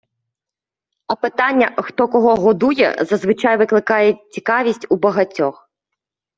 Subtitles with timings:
[1.07, 5.69] А питання «хто кого годує» зазвичай викликає цікавість у багатьох.